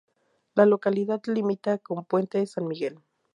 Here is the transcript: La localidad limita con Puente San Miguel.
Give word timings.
La 0.55 0.65
localidad 0.65 1.21
limita 1.27 1.77
con 1.77 2.05
Puente 2.05 2.43
San 2.47 2.65
Miguel. 2.65 3.01